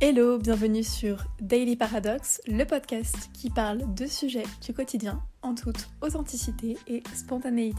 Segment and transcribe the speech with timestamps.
[0.00, 5.88] Hello, bienvenue sur Daily Paradox, le podcast qui parle de sujets du quotidien en toute
[6.02, 7.76] authenticité et spontanéité.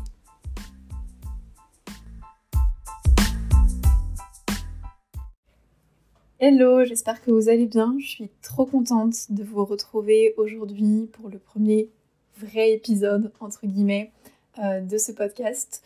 [6.42, 7.96] Hello, j'espère que vous allez bien.
[8.00, 11.90] Je suis trop contente de vous retrouver aujourd'hui pour le premier
[12.36, 14.12] vrai épisode, entre guillemets,
[14.62, 15.86] euh, de ce podcast.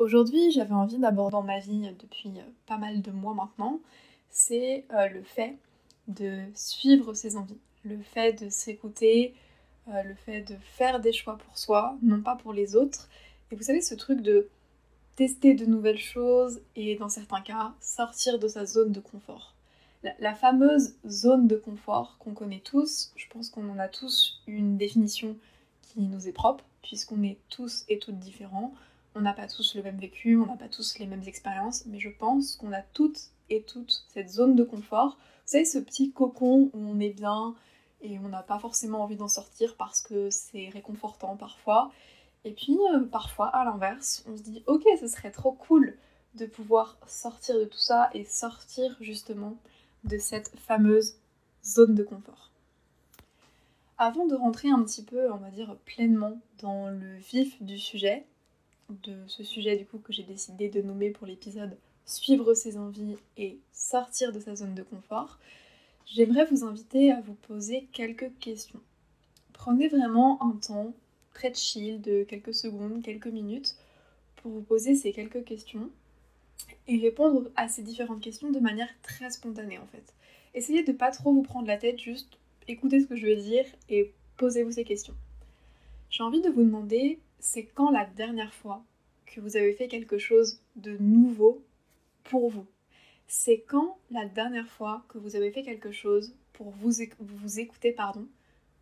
[0.00, 2.32] Aujourd'hui, j'avais envie d'aborder dans ma vie depuis
[2.66, 3.78] pas mal de mois maintenant
[4.36, 5.56] c'est euh, le fait
[6.08, 9.34] de suivre ses envies, le fait de s'écouter,
[9.88, 13.08] euh, le fait de faire des choix pour soi, non pas pour les autres.
[13.50, 14.48] Et vous savez, ce truc de
[15.16, 19.54] tester de nouvelles choses et dans certains cas, sortir de sa zone de confort.
[20.20, 24.76] La, fameuse zone de confort qu'on connaît tous, je pense qu'on en a tous une
[24.76, 25.34] définition
[25.80, 28.74] qui nous est propre, puisqu'on est tous et toutes différents.
[29.14, 31.98] On n'a pas tous le même vécu, on n'a pas tous les mêmes expériences, mais
[31.98, 35.16] je pense qu'on a toutes et toute cette zone de confort.
[35.18, 37.54] Vous savez, ce petit cocon où on est bien
[38.00, 41.92] et on n'a pas forcément envie d'en sortir parce que c'est réconfortant parfois.
[42.44, 45.96] Et puis euh, parfois, à l'inverse, on se dit ok, ce serait trop cool
[46.34, 49.56] de pouvoir sortir de tout ça et sortir justement
[50.04, 51.16] de cette fameuse
[51.64, 52.50] zone de confort.
[53.98, 58.26] Avant de rentrer un petit peu, on va dire, pleinement dans le vif du sujet,
[58.90, 63.16] de ce sujet du coup que j'ai décidé de nommer pour l'épisode suivre ses envies
[63.36, 65.38] et sortir de sa zone de confort,
[66.06, 68.80] j'aimerais vous inviter à vous poser quelques questions.
[69.52, 70.94] Prenez vraiment un temps
[71.34, 73.76] très chill de quelques secondes, quelques minutes
[74.36, 75.90] pour vous poser ces quelques questions
[76.86, 80.14] et répondre à ces différentes questions de manière très spontanée en fait.
[80.54, 83.66] Essayez de pas trop vous prendre la tête, juste écoutez ce que je veux dire
[83.88, 85.14] et posez-vous ces questions.
[86.10, 88.82] J'ai envie de vous demander, c'est quand la dernière fois
[89.26, 91.62] que vous avez fait quelque chose de nouveau
[92.30, 92.66] pour vous.
[93.26, 97.92] C'est quand la dernière fois que vous avez fait quelque chose pour vous, vous écouter,
[97.92, 98.26] pardon,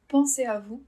[0.08, 0.82] pensez à vous,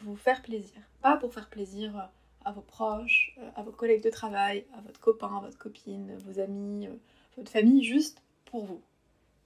[0.00, 0.80] vous faire plaisir.
[1.02, 2.10] Pas pour faire plaisir
[2.44, 6.40] à vos proches, à vos collègues de travail, à votre copain, à votre copine, vos
[6.40, 6.88] amis,
[7.36, 8.80] votre famille, juste pour vous.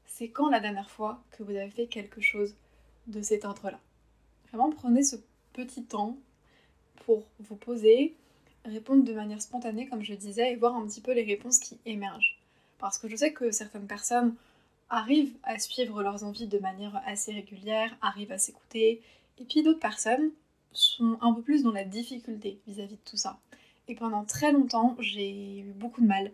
[0.06, 2.54] C'est quand la dernière fois que vous avez fait quelque chose
[3.06, 3.80] de cet ordre-là.
[4.48, 5.16] Vraiment, prenez ce
[5.52, 6.16] petit temps
[7.06, 8.16] pour vous poser,
[8.64, 11.78] répondre de manière spontanée, comme je disais, et voir un petit peu les réponses qui
[11.86, 12.39] émergent.
[12.80, 14.34] Parce que je sais que certaines personnes
[14.88, 19.02] arrivent à suivre leurs envies de manière assez régulière, arrivent à s'écouter,
[19.38, 20.30] et puis d'autres personnes
[20.72, 23.38] sont un peu plus dans la difficulté vis-à-vis de tout ça.
[23.88, 26.32] Et pendant très longtemps, j'ai eu beaucoup de mal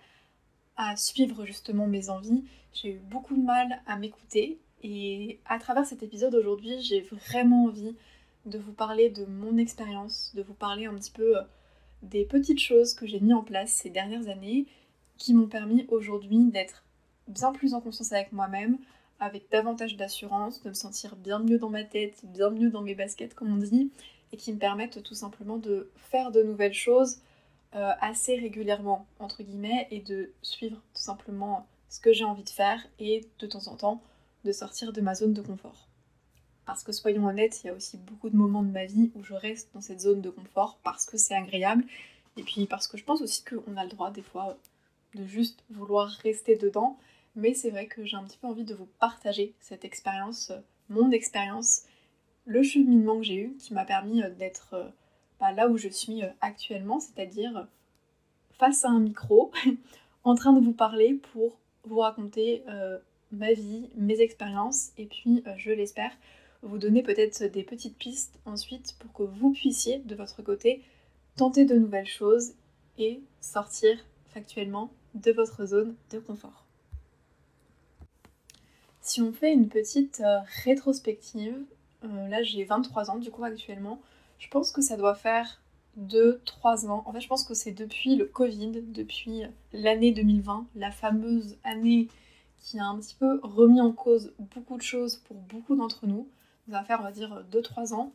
[0.77, 5.85] à suivre justement mes envies, j'ai eu beaucoup de mal à m'écouter, et à travers
[5.85, 7.97] cet épisode aujourd'hui, j'ai vraiment envie
[8.45, 11.43] de vous parler de mon expérience, de vous parler un petit peu euh,
[12.03, 14.67] des petites choses que j'ai mis en place ces dernières années
[15.19, 16.85] qui m'ont permis aujourd'hui d'être
[17.29, 18.79] bien plus en confiance avec moi-même,
[19.21, 22.95] avec davantage d'assurance, de me sentir bien mieux dans ma tête, bien mieux dans mes
[22.95, 23.91] baskets comme on dit,
[24.33, 27.19] et qui me permettent tout simplement de faire de nouvelles choses
[27.75, 32.51] euh, assez régulièrement, entre guillemets, et de suivre tout simplement ce que j'ai envie de
[32.51, 34.03] faire et de temps en temps
[34.45, 35.89] de sortir de ma zone de confort.
[36.65, 39.23] Parce que soyons honnêtes, il y a aussi beaucoup de moments de ma vie où
[39.23, 41.85] je reste dans cette zone de confort parce que c'est agréable,
[42.37, 44.57] et puis parce que je pense aussi qu'on a le droit des fois
[45.17, 46.99] de juste vouloir rester dedans.
[47.35, 50.61] Mais c'est vrai que j'ai un petit peu envie de vous partager cette expérience, euh,
[50.89, 51.83] mon expérience,
[52.47, 54.89] le cheminement que j'ai eu qui m'a permis euh, d'être euh,
[55.41, 57.67] bah, là où je suis actuellement, c'est-à-dire
[58.53, 59.51] face à un micro,
[60.25, 62.65] en train de vous parler pour vous raconter
[63.31, 66.11] ma vie, mes expériences, et puis, je l'espère,
[66.63, 70.83] vous donner peut-être des petites pistes ensuite pour que vous puissiez, de votre côté,
[71.37, 72.55] tenter de nouvelles choses
[72.99, 73.99] et sortir
[74.33, 76.65] factuellement de votre zone de confort.
[79.01, 81.57] Si on fait une petite euh, rétrospective,
[82.05, 84.01] euh, là j'ai 23 ans du coup actuellement,
[84.39, 85.61] je pense que ça doit faire
[85.99, 87.03] 2-3 ans.
[87.07, 89.43] En fait je pense que c'est depuis le Covid, depuis
[89.73, 92.09] l'année 2020, la fameuse année
[92.59, 96.29] qui a un petit peu remis en cause beaucoup de choses pour beaucoup d'entre nous.
[96.69, 98.13] Ça va faire on va dire 2-3 ans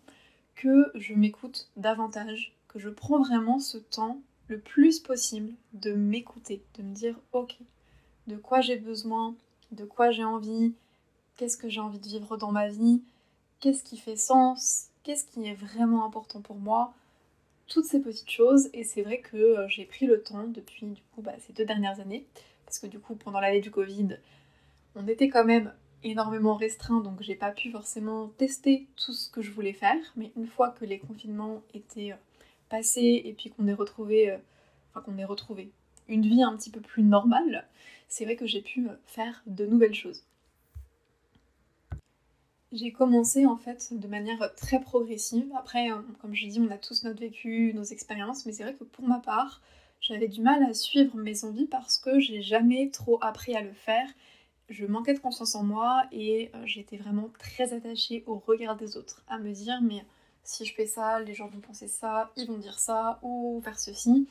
[0.56, 4.20] que je m'écoute davantage, que je prends vraiment ce temps
[4.60, 7.56] plus possible de m'écouter, de me dire ok,
[8.28, 9.36] de quoi j'ai besoin,
[9.72, 10.74] de quoi j'ai envie,
[11.38, 13.02] qu'est-ce que j'ai envie de vivre dans ma vie,
[13.60, 16.94] qu'est-ce qui fait sens, qu'est-ce qui est vraiment important pour moi,
[17.68, 18.70] toutes ces petites choses.
[18.74, 21.66] Et c'est vrai que euh, j'ai pris le temps depuis du coup bah, ces deux
[21.66, 22.26] dernières années,
[22.66, 24.18] parce que du coup pendant l'année du Covid,
[24.96, 25.74] on était quand même
[26.04, 30.02] énormément restreint, donc j'ai pas pu forcément tester tout ce que je voulais faire.
[30.16, 32.16] Mais une fois que les confinements étaient euh,
[32.96, 34.38] et puis qu'on ait retrouvé, euh,
[34.90, 35.72] enfin qu'on ait retrouvé
[36.08, 37.68] une vie un petit peu plus normale,
[38.08, 40.24] c'est vrai que j'ai pu euh, faire de nouvelles choses.
[42.72, 45.52] j'ai commencé en fait de manière très progressive.
[45.58, 45.90] Après,
[46.22, 49.06] comme je dis, on a tous notre vécu, nos expériences, mais c'est vrai que pour
[49.06, 49.62] ma part,
[50.02, 53.74] j'avais du mal à suivre mes envies parce que j'ai jamais trop appris à le
[53.74, 54.08] faire.
[54.70, 58.98] Je manquais de confiance en moi et euh, j'étais vraiment très attachée au regard des
[58.98, 60.04] autres, à me dire mais
[60.44, 63.80] si je fais ça, les gens vont penser ça, ils vont dire ça ou faire
[63.80, 64.28] ceci.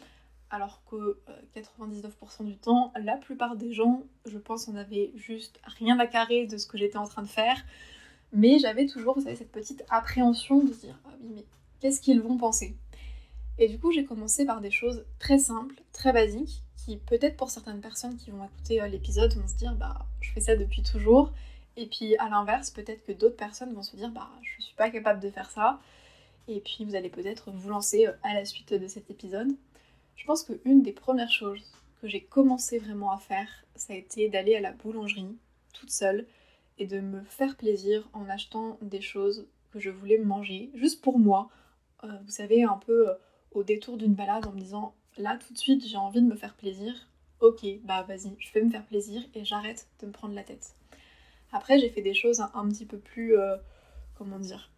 [0.51, 1.19] Alors que
[1.55, 2.09] 99%
[2.41, 6.47] euh, du temps, la plupart des gens, je pense, en avaient juste rien à carrer
[6.47, 7.65] de ce que j'étais en train de faire.
[8.33, 11.45] Mais j'avais toujours, vous savez, cette petite appréhension de dire ah oui, mais
[11.81, 12.77] qu'est-ce qu'ils vont penser?
[13.59, 17.51] Et du coup, j'ai commencé par des choses très simples, très basiques, qui peut-être pour
[17.51, 20.83] certaines personnes qui vont écouter euh, l'épisode vont se dire bah je fais ça depuis
[20.83, 21.33] toujours.
[21.77, 24.91] Et puis à l'inverse, peut-être que d'autres personnes vont se dire bah je suis pas
[24.91, 25.79] capable de faire ça.
[26.49, 29.49] Et puis vous allez peut-être vous lancer euh, à la suite de cet épisode.
[30.17, 31.65] Je pense qu'une des premières choses
[32.01, 35.37] que j'ai commencé vraiment à faire, ça a été d'aller à la boulangerie
[35.73, 36.27] toute seule
[36.79, 41.19] et de me faire plaisir en achetant des choses que je voulais manger, juste pour
[41.19, 41.51] moi.
[42.05, 43.15] Euh, vous savez, un peu euh,
[43.53, 46.37] au détour d'une balade en me disant là tout de suite j'ai envie de me
[46.37, 46.93] faire plaisir.
[47.41, 50.75] Ok, bah vas-y, je vais me faire plaisir et j'arrête de me prendre la tête.
[51.53, 53.35] Après, j'ai fait des choses un, petit peu plus,
[54.15, 54.71] comment dire,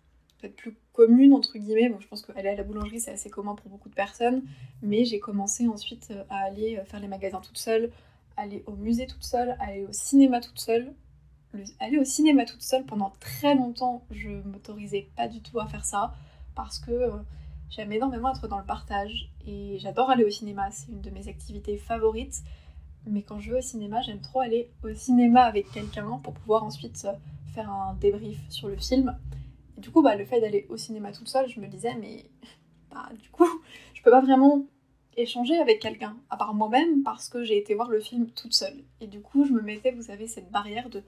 [0.48, 1.88] plus communes entre guillemets.
[1.88, 4.42] Bon, je pense qu'aller à la boulangerie c'est assez commun pour beaucoup de personnes,
[4.82, 7.90] mais j'ai commencé ensuite à aller faire les magasins toute seule,
[8.36, 10.92] aller au musée toute seule, aller au cinéma toute seule
[11.80, 15.84] aller au cinéma toute seule pendant très longtemps, je m'autorisais pas du tout à faire
[15.84, 16.14] ça
[16.54, 17.10] parce que euh,
[17.70, 21.28] j'aime énormément être dans le partage et j'adore aller au cinéma, c'est une de mes
[21.28, 22.42] activités favorites.
[23.06, 26.62] Mais quand je vais au cinéma, j'aime trop aller au cinéma avec quelqu'un pour pouvoir
[26.62, 27.12] ensuite euh,
[27.52, 29.16] faire un débrief sur le film.
[29.82, 32.24] Du coup, bah, le fait d'aller au cinéma toute seule, je me disais, mais
[32.90, 33.48] bah, du coup,
[33.94, 34.64] je peux pas vraiment
[35.16, 38.84] échanger avec quelqu'un, à part moi-même, parce que j'ai été voir le film toute seule.
[39.00, 41.02] Et du coup, je me mettais, vous savez, cette barrière de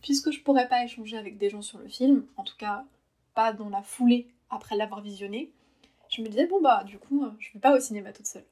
[0.00, 2.84] puisque je pourrais pas échanger avec des gens sur le film, en tout cas
[3.34, 5.52] pas dans la foulée après l'avoir visionné,
[6.08, 8.46] je me disais bon bah du coup je vais pas au cinéma toute seule.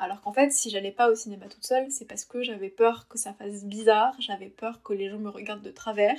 [0.00, 3.06] Alors qu'en fait si j'allais pas au cinéma toute seule, c'est parce que j'avais peur
[3.08, 6.18] que ça fasse bizarre, j'avais peur que les gens me regardent de travers,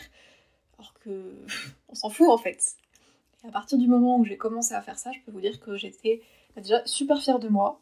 [0.79, 1.35] alors que
[1.89, 2.75] on s'en fout en fait.
[3.43, 5.59] Et à partir du moment où j'ai commencé à faire ça, je peux vous dire
[5.59, 6.21] que j'étais
[6.57, 7.79] déjà super fière de moi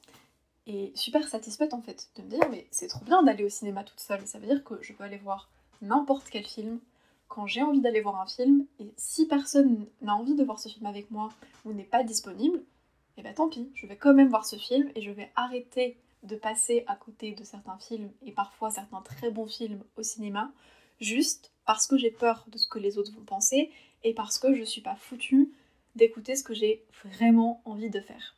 [0.67, 3.83] et super satisfaite en fait de me dire mais c'est trop bien d'aller au cinéma
[3.83, 5.49] toute seule, ça veut dire que je peux aller voir
[5.81, 6.79] n'importe quel film,
[7.27, 10.69] quand j'ai envie d'aller voir un film, et si personne n'a envie de voir ce
[10.69, 11.29] film avec moi
[11.65, 14.57] ou n'est pas disponible, et eh ben tant pis, je vais quand même voir ce
[14.57, 19.01] film et je vais arrêter de passer à côté de certains films et parfois certains
[19.01, 20.51] très bons films au cinéma,
[20.99, 23.69] juste parce que j'ai peur de ce que les autres vont penser
[24.03, 25.51] et parce que je suis pas foutue
[25.95, 28.35] d'écouter ce que j'ai vraiment envie de faire.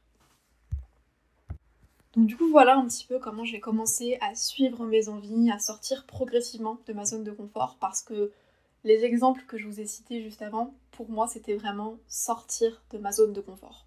[2.15, 5.59] Donc du coup voilà un petit peu comment j'ai commencé à suivre mes envies, à
[5.59, 8.31] sortir progressivement de ma zone de confort parce que
[8.83, 12.97] les exemples que je vous ai cités juste avant, pour moi c'était vraiment sortir de
[12.97, 13.85] ma zone de confort.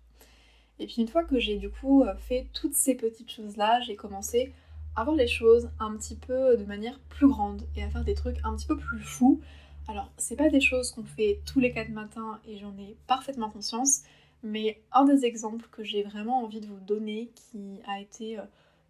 [0.79, 4.53] Et puis une fois que j'ai du coup fait toutes ces petites choses-là, j'ai commencé
[4.97, 8.15] à voir les choses un petit peu de manière plus grande et à faire des
[8.15, 9.41] trucs un petit peu plus fous.
[9.89, 13.51] Alors c'est pas des choses qu'on fait tous les quatre matins et j'en ai parfaitement
[13.51, 14.03] conscience,
[14.43, 18.43] mais un des exemples que j'ai vraiment envie de vous donner, qui a été euh,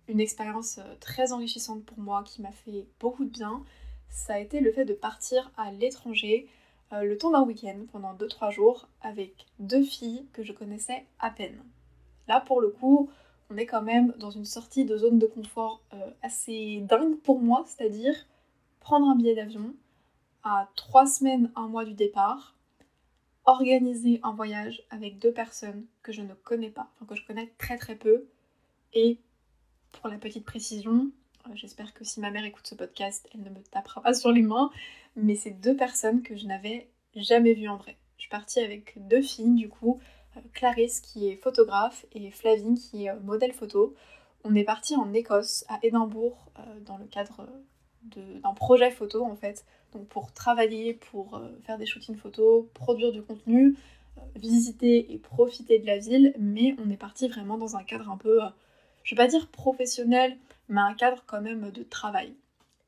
[0.08, 3.62] une expérience euh, très enrichissante pour moi, qui m'a fait beaucoup de bien,
[4.08, 6.46] ça a été le fait de partir à l'étranger
[6.92, 11.30] euh, le temps d'un week-end pendant 2-3 jours avec deux filles que je connaissais à
[11.30, 11.62] peine.
[12.28, 13.10] Là pour le coup,
[13.50, 15.82] on est quand même dans une sortie de zone de confort
[16.22, 18.14] assez dingue pour moi, c'est-à-dire
[18.80, 19.74] prendre un billet d'avion
[20.42, 22.56] à 3 semaines, un mois du départ,
[23.44, 27.52] organiser un voyage avec deux personnes que je ne connais pas, enfin que je connais
[27.58, 28.26] très très peu.
[28.92, 29.18] Et
[29.92, 31.10] pour la petite précision,
[31.46, 34.30] euh, j'espère que si ma mère écoute ce podcast, elle ne me tapera pas sur
[34.30, 34.70] les mains,
[35.16, 37.96] mais c'est deux personnes que je n'avais jamais vues en vrai.
[38.16, 40.21] Je suis partie avec deux filles du coup, euh,
[40.52, 43.94] Clarisse qui est photographe et Flavie qui est euh, modèle photo.
[44.44, 46.36] On est parti en Écosse, à Édimbourg,
[46.84, 47.46] dans le cadre
[48.02, 49.64] d'un projet photo en fait.
[49.92, 53.76] Donc pour travailler, pour euh, faire des shootings photos, produire du contenu,
[54.18, 58.10] euh, visiter et profiter de la ville, mais on est parti vraiment dans un cadre
[58.10, 58.48] un peu, euh,
[59.04, 60.36] je vais pas dire professionnel,
[60.68, 62.34] mais un cadre quand même de travail.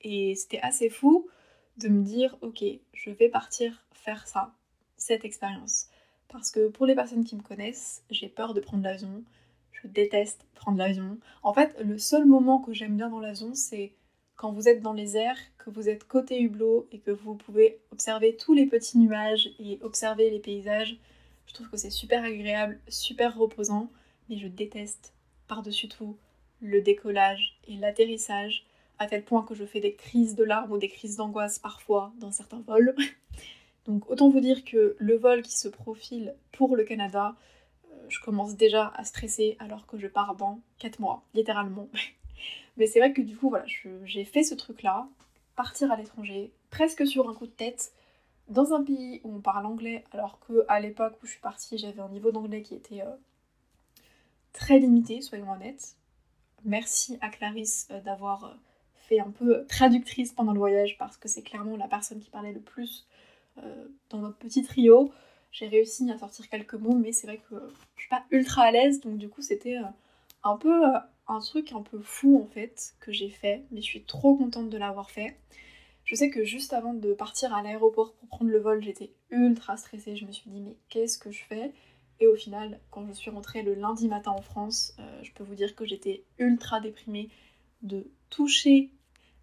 [0.01, 1.29] Et c'était assez fou
[1.77, 4.53] de me dire, ok, je vais partir faire ça,
[4.97, 5.87] cette expérience.
[6.35, 9.23] Parce que pour les personnes qui me connaissent, j'ai peur de prendre l'avion,
[9.71, 11.17] je déteste prendre l'avion.
[11.45, 13.93] En fait, le seul moment que j'aime bien dans l'avion, c'est
[14.35, 17.79] quand vous êtes dans les airs, que vous êtes côté hublot et que vous pouvez
[17.93, 20.99] observer tous les petits nuages et observer les paysages,
[21.47, 23.89] je trouve que c'est super agréable, super reposant,
[24.29, 25.15] mais je déteste
[25.47, 26.17] par-dessus tout
[26.61, 28.67] le décollage et l'atterrissage,
[28.99, 32.13] à tel point que je fais des crises de larmes ou des crises d'angoisse parfois
[32.19, 32.93] dans certains vols.
[33.87, 37.37] Donc autant vous dire que le vol qui se profile pour le Canada,
[37.91, 41.89] euh, je commence déjà à stresser alors que je pars dans 4 mois, littéralement.
[42.77, 43.67] Mais c'est vrai que du coup, voilà,
[44.05, 45.07] j'ai fait ce truc-là,
[45.55, 47.93] partir à l'étranger, presque sur un coup de tête,
[48.49, 51.79] dans un pays où on parle anglais, alors que à l'époque où je suis partie,
[51.79, 53.17] j'avais un niveau d'anglais qui était euh,
[54.53, 55.97] très limité, soyons honnêtes.
[56.65, 58.57] Merci à Clarisse euh, d'avoir
[58.97, 62.53] fait un peu traductrice pendant le voyage parce que c'est clairement la personne qui parlait
[62.53, 63.07] le plus
[64.11, 65.13] dans notre petit trio.
[65.53, 67.55] J'ai réussi à sortir quelques mots, mais c'est vrai que
[67.97, 69.77] je suis pas ultra à l'aise, donc du coup c'était
[70.43, 70.83] un peu
[71.27, 74.69] un truc un peu fou en fait que j'ai fait, mais je suis trop contente
[74.69, 75.37] de l'avoir fait.
[76.05, 79.77] Je sais que juste avant de partir à l'aéroport pour prendre le vol, j'étais ultra
[79.77, 80.17] stressée.
[80.17, 81.73] Je me suis dit, mais qu'est-ce que je fais?
[82.21, 85.43] Et au final, quand je suis rentrée le lundi matin en France, euh, je peux
[85.43, 87.31] vous dire que j'étais ultra déprimée
[87.83, 88.91] de toucher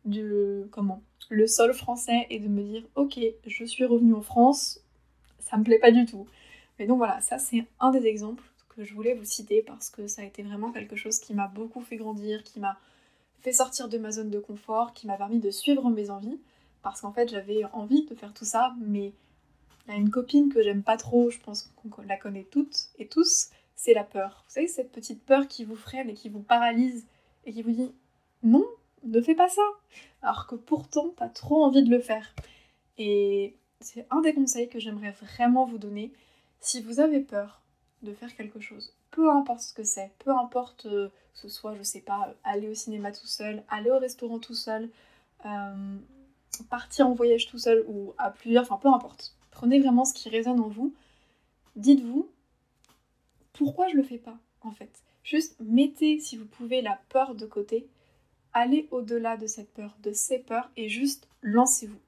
[0.06, 4.80] du, comment, le sol français et de me dire, ok, je suis revenue en France,
[5.40, 6.28] ça me plaît pas du tout.
[6.80, 10.08] Mais donc voilà, ça c'est un des exemples que je voulais vous citer parce que
[10.08, 12.78] ça a été vraiment quelque chose qui m'a beaucoup fait grandir, qui m'a
[13.42, 16.40] fait sortir de ma zone de confort, qui m'a permis de suivre mes envies
[16.82, 19.14] parce qu'en fait j'avais envie de faire tout ça, mais
[19.88, 22.90] il y a une copine que j'aime pas trop, je pense qu'on la connaît toutes
[22.98, 24.44] et tous, c'est la peur.
[24.48, 27.06] Vous savez, cette petite peur qui vous freine et qui vous paralyse
[27.46, 27.92] et qui vous dit
[28.44, 28.66] non,
[29.04, 29.62] ne fais pas ça,
[30.22, 32.34] alors que pourtant t'as trop envie de le faire.
[32.98, 36.12] Et c'est un des conseils que j'aimerais vraiment vous donner.
[36.60, 37.62] Si vous avez peur
[38.04, 41.84] de faire quelque chose, peu importe ce que c'est, peu importe euh, ce soit, je
[41.84, 44.90] sais pas, aller au cinéma tout seul, aller au restaurant tout seul,
[45.46, 45.98] euh,
[46.70, 49.36] partir en voyage tout seul ou à plusieurs, enfin peu importe.
[49.52, 50.94] Prenez vraiment ce qui résonne en vous.
[51.76, 52.30] Dites-vous
[53.54, 55.04] pourquoi je le fais pas en fait.
[55.24, 57.88] Juste mettez si vous pouvez la peur de côté.
[58.54, 62.00] Allez au-delà de cette peur, de ces peurs et juste lancez-vous.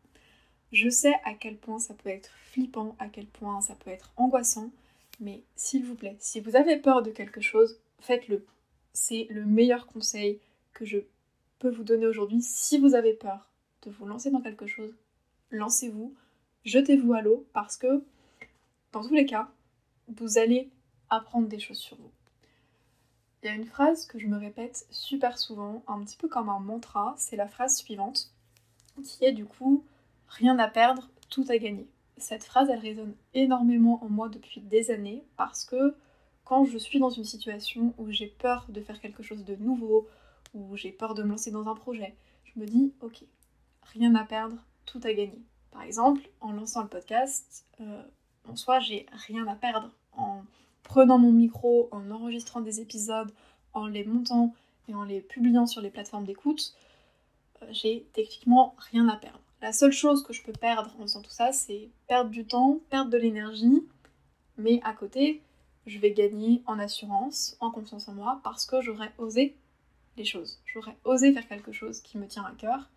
[0.72, 4.12] Je sais à quel point ça peut être flippant, à quel point ça peut être
[4.18, 4.72] angoissant,
[5.20, 8.46] mais s'il vous plaît, si vous avez peur de quelque chose, faites-le.
[8.92, 10.40] C'est le meilleur conseil
[10.74, 11.00] que je
[11.60, 13.50] peux vous donner aujourd'hui si vous avez peur
[13.84, 14.94] de vous lancer dans quelque chose,
[15.52, 16.14] lancez-vous,
[16.66, 18.04] jetez-vous à l'eau parce que
[18.92, 19.50] dans tous les cas,
[20.08, 20.70] vous allez
[21.10, 22.12] apprendre des choses sur vous.
[23.44, 26.48] Il y a une phrase que je me répète super souvent, un petit peu comme
[26.48, 28.32] un mantra, c'est la phrase suivante,
[29.04, 29.84] qui est du coup
[30.30, 31.86] rien à perdre, tout à gagner.
[32.16, 35.94] Cette phrase, elle résonne énormément en moi depuis des années parce que
[36.46, 40.08] quand je suis dans une situation où j'ai peur de faire quelque chose de nouveau,
[40.54, 43.26] où j'ai peur de me lancer dans un projet, je me dis ok,
[43.92, 45.42] rien à perdre, tout à gagner.
[45.70, 48.04] Par exemple, en lançant le podcast, euh,
[48.48, 49.92] en soi, j'ai rien à perdre.
[50.14, 50.44] En
[50.84, 53.32] prenant mon micro, en enregistrant des épisodes,
[53.74, 54.54] en les montant
[54.88, 56.76] et en les publiant sur les plateformes d'écoute,
[57.62, 59.40] euh, j'ai techniquement rien à perdre.
[59.62, 62.80] La seule chose que je peux perdre en faisant tout ça, c'est perdre du temps,
[62.90, 63.88] perdre de l'énergie,
[64.58, 65.42] mais à côté,
[65.86, 69.56] je vais gagner en assurance, en confiance en moi, parce que j'aurais osé
[70.18, 70.62] les choses.
[70.66, 72.90] J'aurais osé faire quelque chose qui me tient à cœur,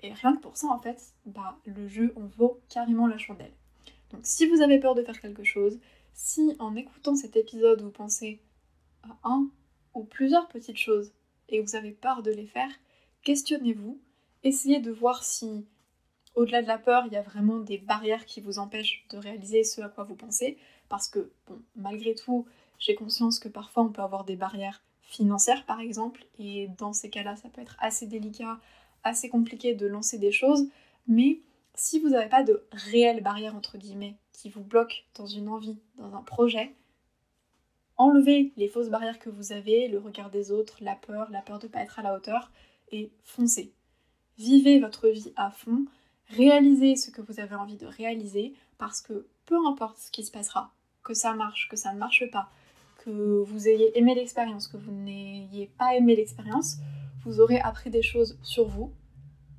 [0.00, 3.52] et rien que pour ça, en fait, bah, le jeu en vaut carrément la chandelle.
[4.12, 5.78] Donc si vous avez peur de faire quelque chose,
[6.12, 8.40] si en écoutant cet épisode vous pensez
[9.02, 9.48] à un
[9.94, 11.12] ou plusieurs petites choses
[11.48, 12.70] et vous avez peur de les faire,
[13.22, 14.00] questionnez-vous,
[14.42, 15.66] essayez de voir si
[16.34, 19.64] au-delà de la peur, il y a vraiment des barrières qui vous empêchent de réaliser
[19.64, 20.56] ce à quoi vous pensez,
[20.88, 22.46] parce que, bon, malgré tout,
[22.78, 27.10] j'ai conscience que parfois on peut avoir des barrières financières par exemple, et dans ces
[27.10, 28.58] cas-là, ça peut être assez délicat
[29.04, 30.68] assez compliqué de lancer des choses,
[31.06, 31.40] mais
[31.74, 35.78] si vous n'avez pas de réelle barrière entre guillemets qui vous bloque dans une envie,
[35.96, 36.74] dans un projet,
[37.96, 41.58] enlevez les fausses barrières que vous avez, le regard des autres, la peur, la peur
[41.58, 42.50] de ne pas être à la hauteur,
[42.90, 43.72] et foncez.
[44.38, 45.84] Vivez votre vie à fond,
[46.28, 50.32] réalisez ce que vous avez envie de réaliser, parce que peu importe ce qui se
[50.32, 50.72] passera,
[51.04, 52.50] que ça marche, que ça ne marche pas,
[52.98, 56.76] que vous ayez aimé l'expérience, que vous n'ayez pas aimé l'expérience,
[57.24, 58.92] vous aurez appris des choses sur vous.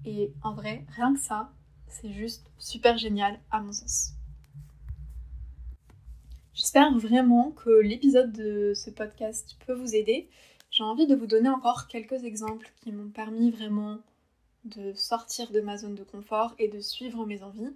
[0.06, 1.52] Et en vrai, rien que ça,
[1.94, 4.14] c'est juste super génial à mon sens.
[6.54, 10.28] J'espère vraiment que l'épisode de ce podcast peut vous aider.
[10.72, 14.00] J'ai envie de vous donner encore quelques exemples qui m'ont permis vraiment
[14.66, 17.74] de sortir de ma zone de confort et de suivre mes envies.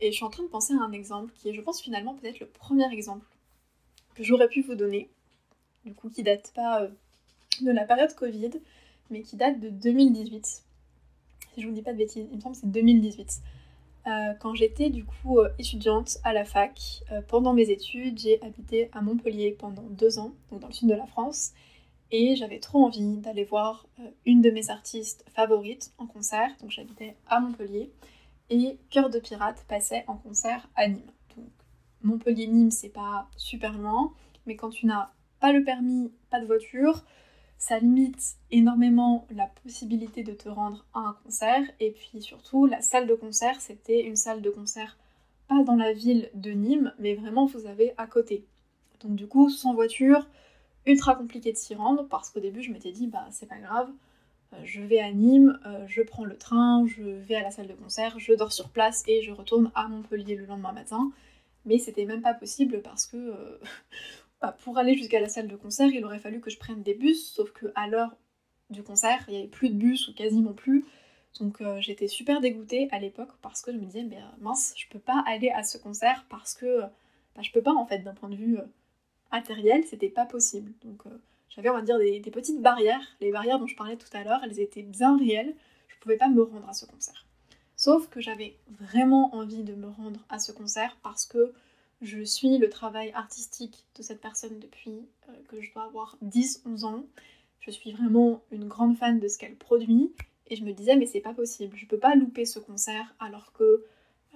[0.00, 2.14] Et je suis en train de penser à un exemple qui est, je pense, finalement
[2.14, 3.26] peut-être le premier exemple
[4.14, 5.08] que j'aurais pu vous donner,
[5.84, 6.88] du coup qui date pas euh,
[7.62, 8.52] de la période Covid,
[9.10, 10.64] mais qui date de 2018.
[11.54, 13.42] Si je vous dis pas de bêtises, il me semble que c'est 2018.
[14.06, 18.42] Euh, quand j'étais du coup euh, étudiante à la fac, euh, pendant mes études, j'ai
[18.42, 21.52] habité à Montpellier pendant deux ans, donc dans le sud de la France,
[22.10, 23.86] et j'avais trop envie d'aller voir
[24.26, 27.90] une de mes artistes favorites en concert, donc j'habitais à Montpellier,
[28.50, 31.00] et Cœur de Pirate passait en concert à Nîmes.
[31.36, 31.48] Donc
[32.02, 34.12] Montpellier-Nîmes, c'est pas super loin,
[34.44, 37.04] mais quand tu n'as pas le permis, pas de voiture,
[37.58, 41.64] ça limite énormément la possibilité de te rendre à un concert.
[41.80, 44.96] Et puis surtout, la salle de concert, c'était une salle de concert
[45.48, 48.46] pas dans la ville de Nîmes, mais vraiment vous avez à côté.
[49.00, 50.26] Donc du coup, sans voiture,
[50.86, 53.90] ultra compliqué de s'y rendre parce qu'au début je m'étais dit bah c'est pas grave,
[54.52, 57.66] euh, je vais à Nîmes, euh, je prends le train, je vais à la salle
[57.66, 61.10] de concert, je dors sur place et je retourne à Montpellier le lendemain matin.
[61.66, 63.58] Mais c'était même pas possible parce que euh,
[64.46, 66.94] bah, pour aller jusqu'à la salle de concert, il aurait fallu que je prenne des
[66.94, 68.16] bus, sauf que à l'heure
[68.70, 70.84] du concert, il n'y avait plus de bus ou quasiment plus.
[71.40, 74.06] Donc j'étais super dégoûtée à l'époque parce que je me disais,
[74.40, 76.80] mince, je peux pas aller à ce concert parce que
[77.34, 78.58] bah, je peux pas en fait d'un point de vue
[79.34, 80.72] matériel, c'était pas possible.
[80.84, 81.10] Donc euh,
[81.48, 83.02] j'avais, on va dire, des, petites barrières.
[83.20, 85.54] Les barrières dont je parlais tout à l'heure, elles étaient bien réelles.
[85.88, 87.26] Je pouvais pas me rendre à ce concert.
[87.76, 91.52] Sauf que j'avais vraiment envie de me rendre à ce concert parce que
[92.02, 96.84] je suis le travail artistique de cette personne depuis euh, que je dois avoir 10-11
[96.84, 97.04] ans.
[97.60, 100.12] Je suis vraiment une grande fan de ce qu'elle produit
[100.48, 103.52] et je me disais mais c'est pas possible, je peux pas louper ce concert alors
[103.52, 103.84] que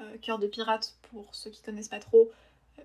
[0.00, 2.30] euh, Cœur de Pirate, pour ceux qui connaissent pas trop,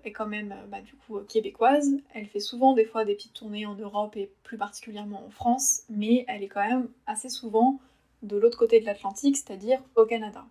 [0.04, 1.92] est quand même euh, bah, du coup québécoise.
[2.12, 5.82] Elle fait souvent des fois des petites tournées en Europe et plus particulièrement en France,
[5.88, 7.78] mais elle est quand même assez souvent
[8.22, 10.44] de l'autre côté de l'Atlantique, c'est-à-dire au Canada.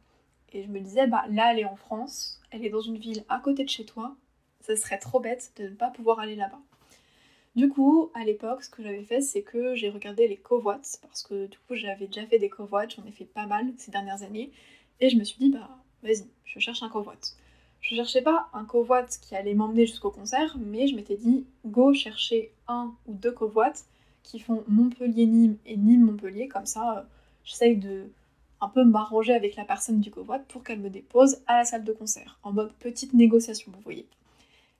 [0.54, 3.24] Et je me disais, bah là elle est en France, elle est dans une ville
[3.30, 4.16] à côté de chez toi,
[4.62, 6.62] ça serait trop bête de ne pas pouvoir aller là-bas.
[7.56, 11.22] Du coup, à l'époque, ce que j'avais fait, c'est que j'ai regardé les covoites, parce
[11.22, 14.24] que du coup j'avais déjà fait des covoites, j'en ai fait pas mal ces dernières
[14.24, 14.52] années,
[15.00, 15.70] et je me suis dit, bah
[16.02, 17.36] vas-y, je cherche un covoite.
[17.82, 21.94] Je cherchais pas un covoit qui allait m'emmener jusqu'au concert, mais je m'étais dit go
[21.94, 23.86] chercher un ou deux covoites
[24.24, 27.02] qui font Montpellier-Nîmes et Nîmes-Montpellier, comme ça euh,
[27.44, 28.08] j'essaye de
[28.64, 31.84] un peu m'arranger avec la personne du covoit pour qu'elle me dépose à la salle
[31.84, 34.08] de concert, en mode petite négociation, vous voyez.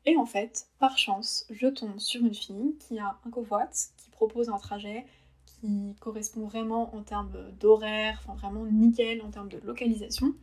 [0.06, 3.68] Et en fait, par chance, je tombe sur une fille qui a un covoit,
[3.98, 5.06] qui propose un trajet
[5.46, 10.34] qui correspond vraiment en termes d'horaire, enfin vraiment nickel en termes de localisation.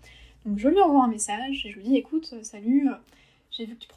[0.46, 2.94] Donc je lui envoie un message et je lui dis écoute, euh, salut, euh,
[3.50, 3.88] j'ai vu que tu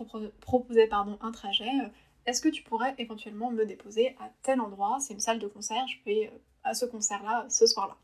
[0.42, 1.88] proposais pardon, un trajet, euh,
[2.26, 4.98] est-ce que tu pourrais éventuellement me déposer à tel endroit?
[5.00, 6.32] C'est une salle de concert, je vais
[6.64, 7.98] à ce concert-là, ce soir-là.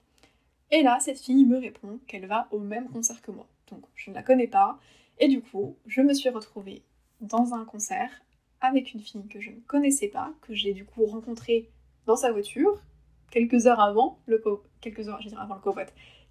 [0.72, 3.48] Et là, cette fille me répond qu'elle va au même concert que moi.
[3.72, 4.80] Donc je ne la connais pas.
[5.20, 6.84] Et du coup, je me suis retrouvée
[7.22, 8.10] dans un concert
[8.62, 11.70] avec une fille que je ne connaissais pas, que j'ai du coup rencontrée
[12.06, 12.82] dans sa voiture,
[13.32, 14.42] quelques heures avant le
[14.82, 15.86] quelques heures, je avant le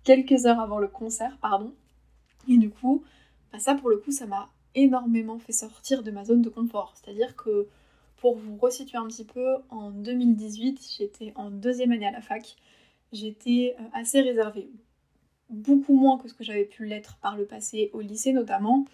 [0.04, 1.72] quelques heures avant le concert, pardon,
[2.48, 3.02] et du coup,
[3.52, 6.94] bah ça pour le coup, ça m'a énormément fait sortir de ma zone de confort.
[6.96, 7.68] C'est-à-dire que
[8.16, 12.56] pour vous resituer un petit peu, en 2018, j'étais en deuxième année à la fac.
[13.12, 14.68] J'étais euh, assez réservée.
[15.50, 18.84] Beaucoup moins que ce que j'avais pu l'être par le passé, au lycée notamment.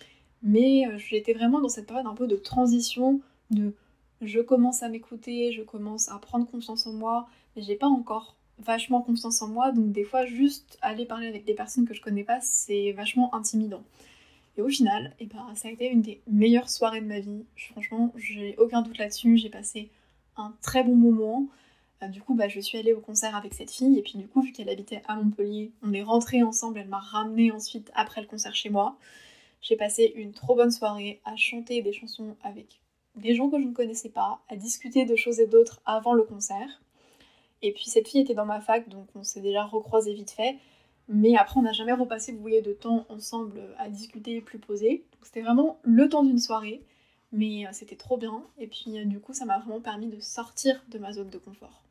[0.42, 3.74] Mais euh, j'étais vraiment dans cette période un peu de transition, de
[4.20, 8.36] je commence à m'écouter, je commence à prendre confiance en moi, mais j'ai pas encore
[8.58, 12.00] vachement confiance en moi, donc des fois juste aller parler avec des personnes que je
[12.00, 13.82] connais pas, c'est vachement intimidant.
[14.56, 17.44] Et au final, eh ben, ça a été une des meilleures soirées de ma vie.
[17.72, 19.90] Franchement, j'ai aucun doute là-dessus, j'ai passé
[20.36, 21.48] un très bon moment.
[22.08, 24.42] Du coup, bah, je suis allée au concert avec cette fille, et puis du coup,
[24.42, 28.26] vu qu'elle habitait à Montpellier, on est rentrés ensemble, elle m'a ramené ensuite après le
[28.26, 28.96] concert chez moi.
[29.60, 32.80] J'ai passé une trop bonne soirée à chanter des chansons avec
[33.16, 36.22] des gens que je ne connaissais pas, à discuter de choses et d'autres avant le
[36.22, 36.82] concert.
[37.62, 40.58] Et puis cette fille était dans ma fac, donc on s'est déjà recroisé vite fait.
[41.08, 45.04] Mais après, on n'a jamais repassé, vous de temps ensemble à discuter, plus posé.
[45.22, 46.82] C'était vraiment le temps d'une soirée.
[47.32, 48.44] Mais euh, c'était trop bien.
[48.58, 51.38] Et puis euh, du coup, ça m'a vraiment permis de sortir de ma zone de
[51.38, 51.83] confort.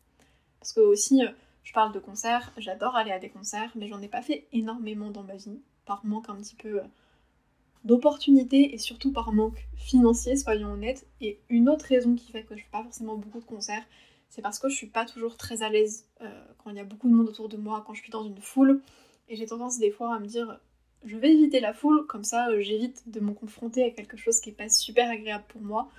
[0.63, 1.29] Parce que aussi, euh,
[1.65, 5.11] je parle de concerts, j'adore aller à des concerts, mais j'en ai pas fait énormément
[5.11, 5.59] dans ma vie.
[5.85, 6.79] Par manque un petit peu
[7.83, 11.05] d'opportunités et surtout par manque financier, soyons honnêtes.
[11.19, 13.83] Et une autre raison qui fait que je fais pas forcément beaucoup de concerts,
[14.29, 16.85] c'est parce que je suis pas toujours très à l'aise euh, quand il y a
[16.85, 18.81] beaucoup de monde autour de moi, quand je suis dans une foule.
[19.27, 20.61] Et j'ai tendance des fois à me dire,
[21.03, 24.39] je vais éviter la foule, comme ça euh, j'évite de me confronter à quelque chose
[24.39, 25.89] qui est pas super agréable pour moi.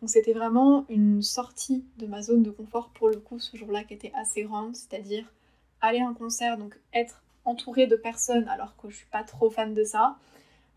[0.00, 3.84] Donc c'était vraiment une sortie de ma zone de confort pour le coup ce jour-là
[3.84, 5.24] qui était assez grande, c'est-à-dire
[5.80, 9.50] aller à un concert, donc être entouré de personnes alors que je suis pas trop
[9.50, 10.18] fan de ça,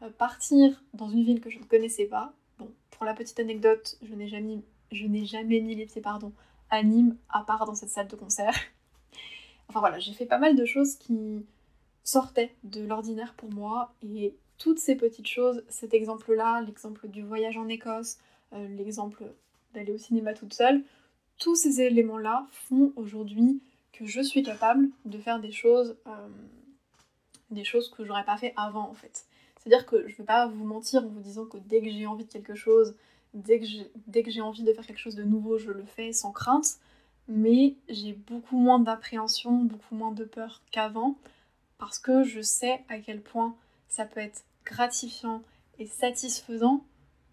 [0.02, 2.34] euh, partir dans une ville que je ne connaissais pas.
[2.58, 6.32] Bon, pour la petite anecdote, je n'ai jamais, je n'ai jamais mis les pieds pardon,
[6.70, 8.56] anime à part dans cette salle de concert.
[9.70, 11.46] Enfin voilà, j'ai fait pas mal de choses qui
[12.04, 17.58] sortaient de l'ordinaire pour moi et toutes ces petites choses, cet exemple-là, l'exemple du voyage
[17.58, 18.18] en Écosse,
[18.54, 19.24] euh, l'exemple
[19.74, 20.84] d'aller au cinéma toute seule,
[21.38, 23.62] tous ces éléments-là font aujourd'hui
[23.94, 26.28] que je suis capable de faire des choses euh,
[27.50, 29.26] des choses que j'aurais pas fait avant en fait.
[29.58, 32.08] C'est-à-dire que je ne vais pas vous mentir en vous disant que dès que j'ai
[32.08, 32.96] envie de quelque chose,
[33.34, 36.78] dès que j'ai envie de faire quelque chose de nouveau, je le fais sans crainte,
[37.28, 41.16] mais j'ai beaucoup moins d'appréhension, beaucoup moins de peur qu'avant,
[41.78, 43.56] parce que je sais à quel point
[43.88, 45.44] ça peut être gratifiant
[45.80, 46.84] et satisfaisant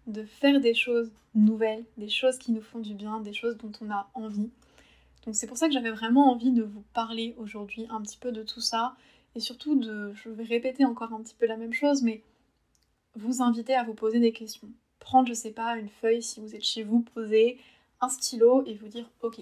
[0.09, 3.71] de faire des choses nouvelles, des choses qui nous font du bien, des choses dont
[3.81, 4.49] on a envie.
[5.25, 8.31] Donc c'est pour ça que j'avais vraiment envie de vous parler aujourd'hui un petit peu
[8.31, 8.95] de tout ça
[9.35, 12.23] et surtout de, je vais répéter encore un petit peu la même chose, mais
[13.15, 14.69] vous inviter à vous poser des questions.
[14.99, 17.59] Prendre, je sais pas, une feuille si vous êtes chez vous, poser
[18.01, 19.41] un stylo et vous dire ok,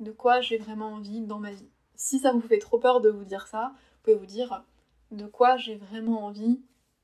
[0.00, 1.68] de quoi j'ai vraiment envie dans ma vie.
[1.94, 4.64] Si ça vous fait trop peur de vous dire ça, vous pouvez vous dire
[5.10, 6.60] de quoi j'ai vraiment envie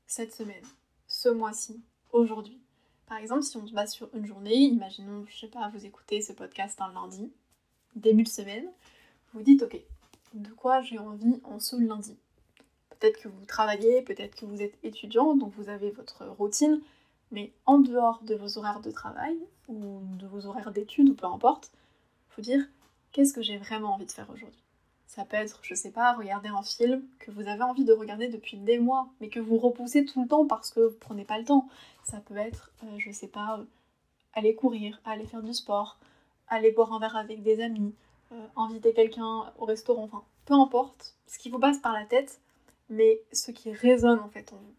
[0.07, 0.63] cette semaine,
[1.07, 1.83] ce mois-ci,
[2.15, 2.59] aujourd'hui.
[3.07, 6.21] Par exemple, si on se base sur une journée, imaginons, je sais pas, vous écoutez
[6.21, 7.31] ce podcast un lundi,
[7.95, 8.65] début de semaine,
[9.33, 9.79] vous dites ok,
[10.33, 12.17] de quoi j'ai envie en ce lundi?
[12.89, 16.81] Peut-être que vous travaillez, peut-être que vous êtes étudiant, donc vous avez votre routine,
[17.31, 21.27] mais en dehors de vos horaires de travail ou de vos horaires d'études ou peu
[21.27, 21.71] importe,
[22.29, 22.65] faut dire
[23.11, 24.61] qu'est-ce que j'ai vraiment envie de faire aujourd'hui?
[25.07, 28.27] Ça peut être, je sais pas, regarder un film que vous avez envie de regarder
[28.27, 31.37] depuis des mois, mais que vous repoussez tout le temps parce que vous prenez pas
[31.37, 31.69] le temps.
[32.05, 33.65] Ça peut être, euh, je sais pas, euh,
[34.33, 35.97] aller courir, aller faire du sport,
[36.47, 37.95] aller boire un verre avec des amis,
[38.31, 42.39] euh, inviter quelqu'un au restaurant, enfin, peu importe ce qui vous passe par la tête,
[42.89, 44.73] mais ce qui résonne en fait en vous.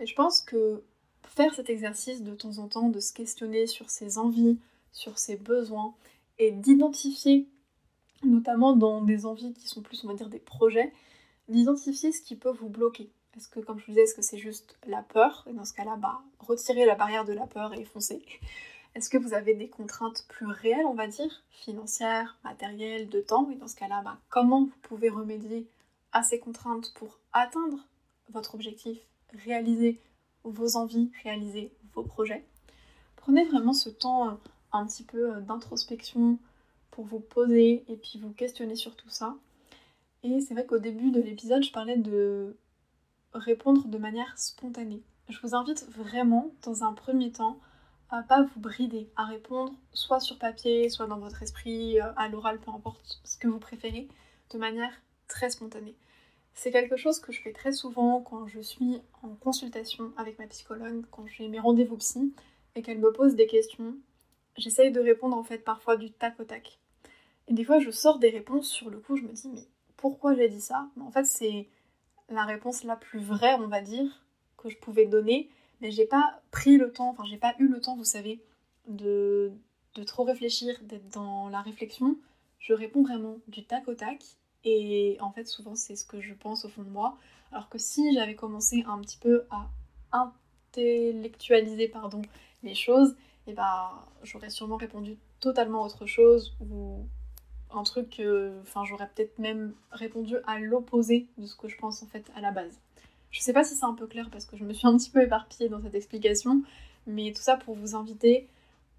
[0.00, 0.84] Et je pense que
[1.24, 4.58] faire cet exercice de temps en temps, de se questionner sur ses envies,
[4.92, 5.94] sur ses besoins,
[6.38, 7.48] et d'identifier,
[8.24, 10.92] notamment dans des envies qui sont plus, on va dire, des projets,
[11.48, 13.10] d'identifier ce qui peut vous bloquer.
[13.36, 15.46] Est-ce que, comme je vous disais, est-ce que c'est juste la peur?
[15.48, 18.22] Et dans ce cas-là, bah, retirer la barrière de la peur et foncer.
[18.94, 23.48] Est-ce que vous avez des contraintes plus réelles, on va dire, financières, matérielles, de temps?
[23.50, 25.68] Et dans ce cas-là, bah, comment vous pouvez remédier
[26.12, 27.78] à ces contraintes pour atteindre
[28.30, 28.98] votre objectif,
[29.44, 30.00] réaliser
[30.42, 32.44] vos envies, réaliser vos projets
[33.16, 34.32] Prenez vraiment ce temps euh,
[34.72, 36.38] un petit peu euh, d'introspection
[36.90, 39.36] pour vous poser et puis vous questionner sur tout ça.
[40.22, 42.56] Et c'est vrai qu'au début de l'épisode, je parlais de
[43.34, 45.02] répondre de manière spontanée.
[45.28, 47.58] Je vous invite vraiment, dans un premier temps,
[48.10, 52.28] à pas vous brider, à répondre soit sur papier, soit dans votre esprit, euh, à
[52.28, 54.08] l'oral, peu importe ce que vous préférez,
[54.50, 54.92] de manière
[55.26, 55.94] très spontanée.
[56.54, 60.46] C'est quelque chose que je fais très souvent quand je suis en consultation avec ma
[60.46, 62.34] psychologue, quand j'ai mes rendez-vous psy
[62.74, 63.94] et qu'elle me pose des questions.
[64.56, 66.80] J'essaye de répondre en fait parfois du tac au tac.
[67.46, 70.34] Et des fois je sors des réponses sur le coup, je me dis mais pourquoi
[70.34, 70.88] j'ai dit ça?
[71.00, 71.68] En fait c'est
[72.28, 74.24] la réponse la plus vraie, on va dire,
[74.56, 77.80] que je pouvais donner mais j'ai pas pris le temps, enfin j'ai pas eu le
[77.80, 78.42] temps, vous savez,
[78.88, 79.52] de,
[79.94, 82.16] de trop réfléchir, d'être dans la réflexion.
[82.58, 84.22] Je réponds vraiment du tac au tac
[84.64, 87.16] et en fait souvent c'est ce que je pense au fond de moi.
[87.52, 89.70] Alors que si j'avais commencé un petit peu à
[90.12, 92.22] intellectualiser pardon,
[92.62, 93.12] les choses,
[93.46, 93.90] et eh ben
[94.24, 96.56] j'aurais sûrement répondu totalement autre chose
[97.70, 98.22] un truc,
[98.62, 102.40] enfin j'aurais peut-être même répondu à l'opposé de ce que je pense en fait à
[102.40, 102.78] la base.
[103.30, 105.10] Je sais pas si c'est un peu clair parce que je me suis un petit
[105.10, 106.62] peu éparpillée dans cette explication,
[107.06, 108.48] mais tout ça pour vous inviter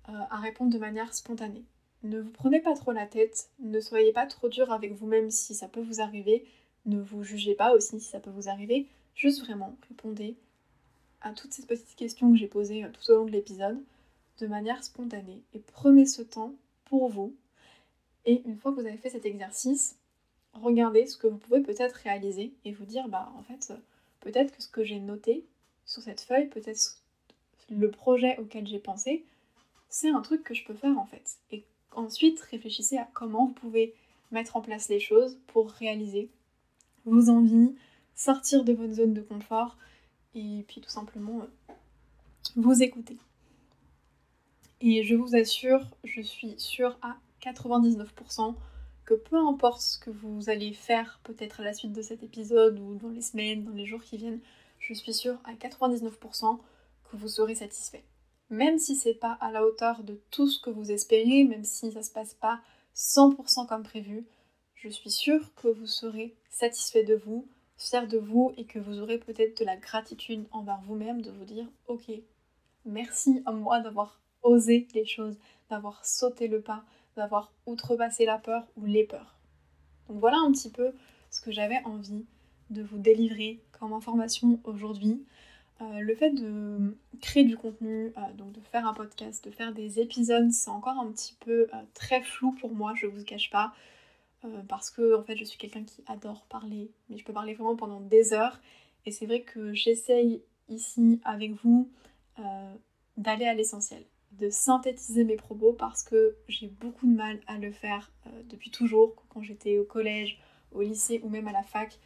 [0.10, 1.64] euh, à répondre de manière spontanée.
[2.04, 5.56] Ne vous prenez pas trop la tête, ne soyez pas trop dur avec vous-même si
[5.56, 6.46] ça peut vous arriver,
[6.86, 10.38] ne vous jugez pas aussi si ça peut vous arriver, juste vraiment répondez
[11.22, 13.80] à toutes ces petites questions que j'ai posées euh, tout au long de l'épisode
[14.40, 16.54] de manière spontanée et prenez ce temps
[16.86, 17.36] pour vous.
[18.30, 19.98] Et une fois que vous avez fait cet exercice,
[20.54, 23.74] regardez ce que vous pouvez peut-être réaliser et vous dire bah en fait
[24.20, 25.48] peut-être que ce que j'ai noté
[25.84, 27.00] sur cette feuille, peut-être
[27.72, 29.26] le projet auquel j'ai pensé,
[29.90, 31.40] c'est un truc que je peux faire en fait.
[31.50, 31.64] Et
[31.96, 33.96] ensuite, réfléchissez à comment vous pouvez
[34.30, 36.30] mettre en place les choses pour réaliser
[37.06, 37.74] vos envies,
[38.14, 39.76] sortir de votre zone de confort
[40.36, 41.74] et puis tout simplement euh,
[42.56, 43.18] vous écouter.
[44.82, 48.56] Et je vous assure, je suis sûre à 99%
[49.06, 52.80] que peu importe ce que vous allez faire peut-être à la suite de cet épisode
[52.80, 54.42] ou dans les semaines, dans les jours qui viennent,
[54.78, 56.60] je suis sûre à 99%
[57.10, 58.06] que vous serez satisfait.
[58.50, 61.92] Même si c'est pas à la hauteur de tout ce que vous espérez, même si
[61.92, 62.62] ça se passe pas
[62.96, 64.28] 100% comme prévu,
[64.76, 67.48] je suis sûre que vous serez satisfait de vous,
[67.78, 71.46] fier de vous et que vous aurez peut-être de la gratitude envers vous-même de vous
[71.46, 72.12] dire ok,
[72.86, 75.38] merci à moi d'avoir osé les choses,
[75.70, 76.84] d'avoir sauté le pas,
[77.16, 79.38] d'avoir outrepassé la peur ou les peurs.
[80.08, 80.92] Donc voilà un petit peu
[81.30, 82.26] ce que j'avais envie
[82.70, 85.26] de vous délivrer comme information aujourd'hui.
[85.82, 89.74] Euh, le fait de créer du contenu, euh, donc de faire un podcast, de faire
[89.74, 93.50] des épisodes, c'est encore un petit peu euh, très flou pour moi, je vous cache
[93.50, 93.74] pas.
[94.70, 97.76] parce que en fait je suis quelqu'un qui adore parler, mais je peux parler vraiment
[97.76, 98.60] pendant des heures.
[99.06, 101.90] Et c'est vrai que j'essaye ici avec vous
[103.18, 107.72] d'aller à l'essentiel, de synthétiser mes propos parce que j'ai beaucoup de mal à le
[107.72, 110.40] faire euh, depuis toujours, quand j'étais au collège,
[110.72, 112.00] au lycée ou même à la fac.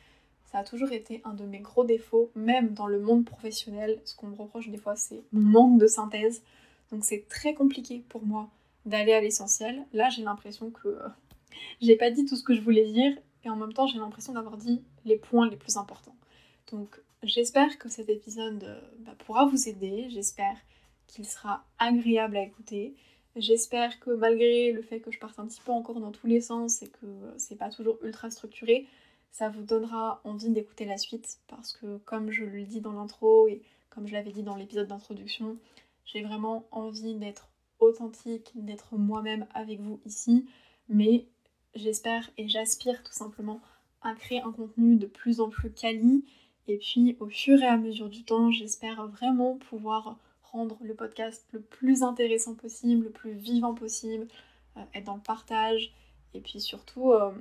[0.46, 4.00] Ça a toujours été un de mes gros défauts, même dans le monde professionnel.
[4.06, 6.44] Ce qu'on me reproche des fois, c'est mon manque de synthèse.
[6.92, 8.50] Donc c'est très compliqué pour moi
[8.86, 9.84] d'aller à l'essentiel.
[9.94, 11.00] Là, j'ai l'impression que
[11.82, 14.34] j'ai pas dit tout ce que je voulais dire et en même temps, j'ai l'impression
[14.34, 16.16] d'avoir dit les points les plus importants.
[16.72, 20.08] Donc j'espère que cet épisode euh, bah, pourra vous aider.
[20.10, 20.56] J'espère
[21.14, 22.96] qu'il sera agréable à écouter.
[23.36, 26.42] J'espère que malgré le fait que je parte un petit peu encore dans tous les
[26.42, 27.06] sens et que
[27.38, 28.88] c'est pas toujours ultra structuré,
[29.32, 33.48] ça vous donnera envie d'écouter la suite parce que comme je le dis dans l'intro
[33.48, 35.58] et comme je l'avais dit dans l'épisode d'introduction,
[36.06, 37.48] j'ai vraiment envie d'être
[37.80, 40.46] authentique, d'être moi-même avec vous ici,
[40.90, 41.26] mais
[41.76, 43.62] j'espère et j'aspire tout simplement
[44.02, 46.26] à créer un contenu de plus en plus quali
[46.68, 50.18] et puis au fur et à mesure du temps, j'espère vraiment pouvoir
[50.54, 54.28] rendre le podcast le plus intéressant possible, le plus vivant possible,
[54.78, 55.92] euh, être dans le partage
[56.34, 57.32] et puis surtout euh,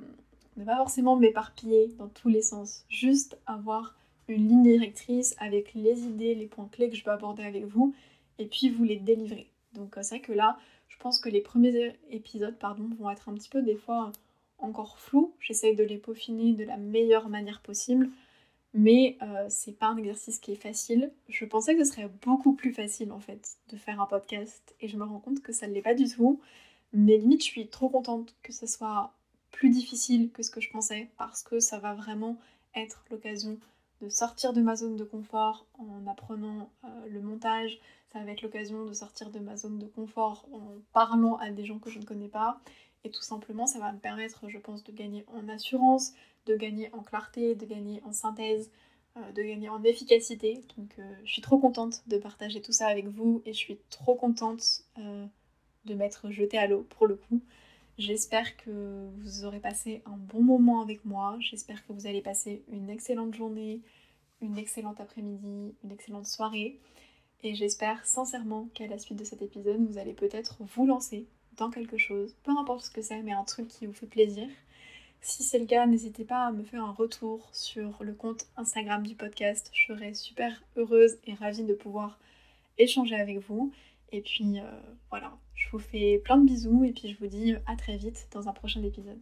[0.57, 3.95] ne pas forcément m'éparpiller dans tous les sens, juste avoir
[4.27, 7.93] une ligne directrice avec les idées, les points clés que je peux aborder avec vous
[8.39, 9.47] et puis vous les délivrer.
[9.73, 13.29] Donc euh, c'est vrai que là, je pense que les premiers épisodes pardon, vont être
[13.29, 14.11] un petit peu des fois
[14.57, 15.35] encore flous.
[15.39, 18.09] J'essaye de les peaufiner de la meilleure manière possible.
[18.73, 21.11] Mais euh, c'est pas un exercice qui est facile.
[21.29, 24.87] Je pensais que ce serait beaucoup plus facile en fait de faire un podcast et
[24.87, 26.39] je me rends compte que ça ne l'est pas du tout.
[26.91, 29.13] Mais limite, je suis trop contente que ce soit
[29.51, 32.37] plus difficile que ce que je pensais parce que ça va vraiment
[32.75, 33.57] être l'occasion
[34.01, 37.79] de sortir de ma zone de confort en apprenant euh, le montage.
[38.11, 40.61] Ça va être l'occasion de sortir de ma zone de confort en
[40.93, 42.59] parlant à des gens que je ne connais pas.
[43.03, 46.13] Et tout simplement, ça va me permettre, je pense, de gagner en assurance,
[46.45, 48.71] de gagner en clarté, de gagner en synthèse,
[49.17, 50.61] euh, de gagner en efficacité.
[50.77, 53.77] Donc euh, je suis trop contente de partager tout ça avec vous et je suis
[53.89, 55.25] trop contente euh,
[55.85, 57.41] de m'être jetée à l'eau pour le coup.
[57.99, 61.37] J'espère que vous aurez passé un bon moment avec moi.
[61.39, 63.81] J'espère que vous allez passer une excellente journée,
[64.41, 66.79] une excellente après-midi, une excellente soirée.
[67.43, 71.69] Et j'espère sincèrement qu'à la suite de cet épisode, vous allez peut-être vous lancer dans
[71.69, 74.47] quelque chose, peu importe ce que c'est, mais un truc qui vous fait plaisir.
[75.21, 79.05] Si c'est le cas, n'hésitez pas à me faire un retour sur le compte Instagram
[79.07, 79.71] du podcast.
[79.73, 82.19] Je serais super heureuse et ravie de pouvoir
[82.77, 83.71] échanger avec vous.
[84.11, 87.55] Et puis euh, voilà, je vous fais plein de bisous et puis je vous dis
[87.67, 89.19] à très vite dans un prochain épisode.